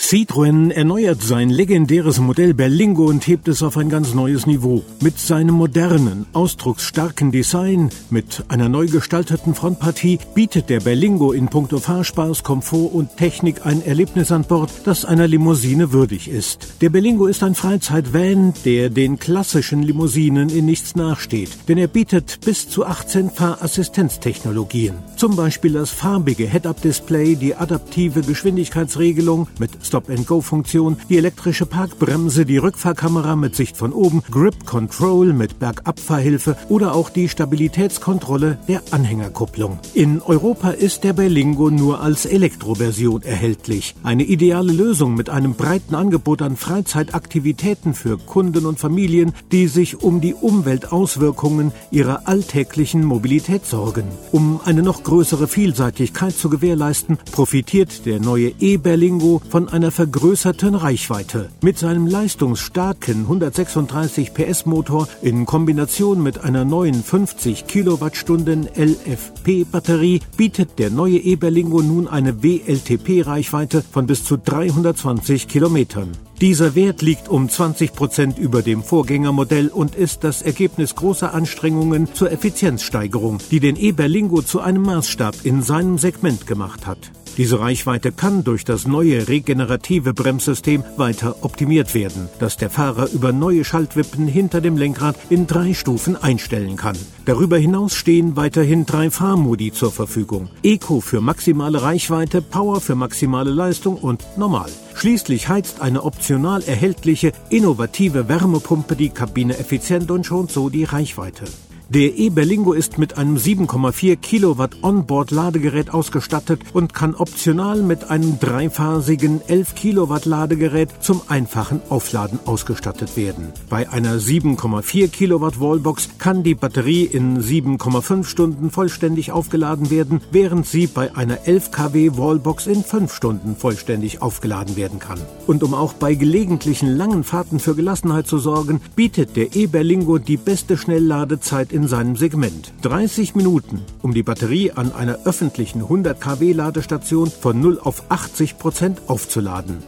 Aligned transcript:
Citroën 0.00 0.72
erneuert 0.72 1.22
sein 1.22 1.50
legendäres 1.50 2.18
Modell 2.18 2.54
Berlingo 2.54 3.04
und 3.04 3.24
hebt 3.28 3.46
es 3.46 3.62
auf 3.62 3.76
ein 3.76 3.90
ganz 3.90 4.12
neues 4.12 4.46
Niveau. 4.46 4.82
Mit 5.00 5.20
seinem 5.20 5.54
modernen, 5.54 6.26
ausdrucksstarken 6.32 7.30
Design, 7.30 7.90
mit 8.08 8.42
einer 8.48 8.68
neu 8.68 8.86
gestalteten 8.86 9.54
Frontpartie 9.54 10.18
bietet 10.34 10.68
der 10.68 10.80
Berlingo 10.80 11.32
in 11.32 11.46
puncto 11.46 11.78
Fahrspaß, 11.78 12.42
Komfort 12.42 12.92
und 12.92 13.18
Technik 13.18 13.66
ein 13.66 13.84
Erlebnis 13.84 14.32
an 14.32 14.44
Bord, 14.44 14.72
das 14.84 15.04
einer 15.04 15.28
Limousine 15.28 15.92
würdig 15.92 16.28
ist. 16.28 16.80
Der 16.80 16.88
Berlingo 16.88 17.26
ist 17.26 17.44
ein 17.44 17.54
Freizeitvan, 17.54 18.54
der 18.64 18.88
den 18.88 19.18
klassischen 19.18 19.82
Limousinen 19.82 20.48
in 20.48 20.64
nichts 20.64 20.96
nachsteht, 20.96 21.50
denn 21.68 21.78
er 21.78 21.88
bietet 21.88 22.40
bis 22.44 22.68
zu 22.68 22.84
18 22.84 23.30
Fahrassistenztechnologien. 23.30 24.94
Zum 25.14 25.36
Beispiel 25.36 25.74
das 25.74 25.90
farbige 25.90 26.48
Head-Up-Display, 26.48 27.36
die 27.36 27.54
adaptive 27.54 28.22
Geschwindigkeitsregelung 28.22 29.46
mit 29.58 29.89
Stop-and-Go-Funktion, 29.90 30.98
die 31.08 31.18
elektrische 31.18 31.66
Parkbremse, 31.66 32.46
die 32.46 32.58
Rückfahrkamera 32.58 33.34
mit 33.34 33.56
Sicht 33.56 33.76
von 33.76 33.92
oben, 33.92 34.22
Grip 34.30 34.64
Control 34.64 35.32
mit 35.32 35.58
Bergabfahrhilfe 35.58 36.56
oder 36.68 36.94
auch 36.94 37.10
die 37.10 37.28
Stabilitätskontrolle 37.28 38.58
der 38.68 38.82
Anhängerkupplung. 38.92 39.80
In 39.94 40.22
Europa 40.22 40.70
ist 40.70 41.02
der 41.02 41.12
Berlingo 41.12 41.70
nur 41.70 42.00
als 42.00 42.24
Elektroversion 42.24 43.22
erhältlich. 43.22 43.96
Eine 44.04 44.22
ideale 44.22 44.72
Lösung 44.72 45.16
mit 45.16 45.28
einem 45.28 45.54
breiten 45.54 45.96
Angebot 45.96 46.40
an 46.40 46.56
Freizeitaktivitäten 46.56 47.92
für 47.94 48.16
Kunden 48.16 48.66
und 48.66 48.78
Familien, 48.78 49.32
die 49.50 49.66
sich 49.66 50.04
um 50.04 50.20
die 50.20 50.34
Umweltauswirkungen 50.34 51.72
ihrer 51.90 52.28
alltäglichen 52.28 53.04
Mobilität 53.04 53.66
sorgen. 53.66 54.04
Um 54.30 54.60
eine 54.64 54.82
noch 54.84 55.02
größere 55.02 55.48
Vielseitigkeit 55.48 56.36
zu 56.36 56.48
gewährleisten, 56.48 57.18
profitiert 57.32 58.06
der 58.06 58.20
neue 58.20 58.52
E-Berlingo 58.60 59.42
von 59.50 59.68
einer 59.68 59.79
einer 59.80 59.90
vergrößerten 59.90 60.74
Reichweite. 60.74 61.48
Mit 61.62 61.78
seinem 61.78 62.06
leistungsstarken 62.06 63.22
136 63.22 64.34
PS 64.34 64.66
Motor 64.66 65.08
in 65.22 65.46
Kombination 65.46 66.22
mit 66.22 66.44
einer 66.44 66.66
neuen 66.66 67.02
50 67.02 67.66
Kilowattstunden 67.66 68.68
LFP 68.76 69.64
Batterie 69.64 70.20
bietet 70.36 70.78
der 70.78 70.90
neue 70.90 71.16
E-Berlingo 71.16 71.80
nun 71.80 72.08
eine 72.08 72.42
WLTP 72.42 73.26
Reichweite 73.26 73.82
von 73.90 74.06
bis 74.06 74.22
zu 74.22 74.36
320 74.36 75.48
Kilometern. 75.48 76.12
Dieser 76.42 76.74
Wert 76.74 77.00
liegt 77.00 77.30
um 77.30 77.48
20 77.48 77.94
Prozent 77.94 78.38
über 78.38 78.60
dem 78.60 78.82
Vorgängermodell 78.82 79.68
und 79.68 79.94
ist 79.94 80.24
das 80.24 80.42
Ergebnis 80.42 80.94
großer 80.94 81.32
Anstrengungen 81.32 82.14
zur 82.14 82.30
Effizienzsteigerung, 82.32 83.38
die 83.50 83.60
den 83.60 83.76
E-Berlingo 83.76 84.42
zu 84.42 84.60
einem 84.60 84.82
Maßstab 84.82 85.36
in 85.44 85.62
seinem 85.62 85.96
Segment 85.96 86.46
gemacht 86.46 86.86
hat. 86.86 87.10
Diese 87.40 87.58
Reichweite 87.58 88.12
kann 88.12 88.44
durch 88.44 88.66
das 88.66 88.86
neue 88.86 89.26
regenerative 89.26 90.12
Bremssystem 90.12 90.84
weiter 90.98 91.36
optimiert 91.40 91.94
werden, 91.94 92.28
das 92.38 92.58
der 92.58 92.68
Fahrer 92.68 93.08
über 93.12 93.32
neue 93.32 93.64
Schaltwippen 93.64 94.26
hinter 94.26 94.60
dem 94.60 94.76
Lenkrad 94.76 95.16
in 95.30 95.46
drei 95.46 95.72
Stufen 95.72 96.16
einstellen 96.16 96.76
kann. 96.76 96.98
Darüber 97.24 97.56
hinaus 97.56 97.94
stehen 97.94 98.36
weiterhin 98.36 98.84
drei 98.84 99.10
Fahrmodi 99.10 99.72
zur 99.72 99.90
Verfügung. 99.90 100.50
Eco 100.62 101.00
für 101.00 101.22
maximale 101.22 101.80
Reichweite, 101.80 102.42
Power 102.42 102.78
für 102.82 102.94
maximale 102.94 103.52
Leistung 103.52 103.96
und 103.96 104.22
Normal. 104.36 104.68
Schließlich 104.94 105.48
heizt 105.48 105.80
eine 105.80 106.04
optional 106.04 106.62
erhältliche, 106.64 107.32
innovative 107.48 108.28
Wärmepumpe 108.28 108.96
die 108.96 109.08
Kabine 109.08 109.56
effizient 109.56 110.10
und 110.10 110.26
schont 110.26 110.52
so 110.52 110.68
die 110.68 110.84
Reichweite. 110.84 111.46
Der 111.92 112.16
E-Berlingo 112.16 112.72
ist 112.72 112.98
mit 112.98 113.18
einem 113.18 113.36
7,4 113.36 114.14
Kilowatt 114.14 114.76
Onboard-Ladegerät 114.82 115.92
ausgestattet 115.92 116.60
und 116.72 116.94
kann 116.94 117.16
optional 117.16 117.82
mit 117.82 118.10
einem 118.12 118.38
dreiphasigen 118.38 119.40
11 119.48 119.74
Kilowatt 119.74 120.24
Ladegerät 120.24 120.90
zum 121.00 121.20
einfachen 121.26 121.80
Aufladen 121.88 122.38
ausgestattet 122.44 123.16
werden. 123.16 123.48
Bei 123.68 123.90
einer 123.90 124.20
7,4 124.20 125.08
Kilowatt 125.08 125.58
Wallbox 125.58 126.10
kann 126.18 126.44
die 126.44 126.54
Batterie 126.54 127.06
in 127.06 127.42
7,5 127.42 128.24
Stunden 128.24 128.70
vollständig 128.70 129.32
aufgeladen 129.32 129.90
werden, 129.90 130.20
während 130.30 130.68
sie 130.68 130.86
bei 130.86 131.16
einer 131.16 131.48
11 131.48 131.72
kW 131.72 132.10
Wallbox 132.16 132.68
in 132.68 132.84
5 132.84 133.12
Stunden 133.12 133.56
vollständig 133.56 134.22
aufgeladen 134.22 134.76
werden 134.76 135.00
kann. 135.00 135.18
Und 135.48 135.64
um 135.64 135.74
auch 135.74 135.94
bei 135.94 136.14
gelegentlichen 136.14 136.96
langen 136.96 137.24
Fahrten 137.24 137.58
für 137.58 137.74
Gelassenheit 137.74 138.28
zu 138.28 138.38
sorgen, 138.38 138.80
bietet 138.94 139.34
der 139.34 139.56
E-Berlingo 139.56 140.18
die 140.18 140.36
beste 140.36 140.76
Schnellladezeit 140.76 141.72
in 141.72 141.79
in 141.80 141.88
seinem 141.88 142.14
Segment. 142.14 142.74
30 142.82 143.34
Minuten, 143.34 143.82
um 144.02 144.12
die 144.12 144.22
Batterie 144.22 144.72
an 144.72 144.92
einer 144.92 145.20
öffentlichen 145.24 145.80
100 145.82 146.20
kW 146.20 146.52
Ladestation 146.52 147.30
von 147.30 147.58
0 147.58 147.80
auf 147.82 148.10
80 148.10 148.58
Prozent 148.58 149.02
aufzuladen. 149.06 149.82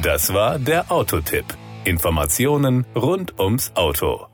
Das 0.00 0.32
war 0.32 0.60
der 0.60 0.92
Autotipp. 0.92 1.46
Informationen 1.84 2.86
rund 2.94 3.40
ums 3.40 3.72
Auto. 3.74 4.26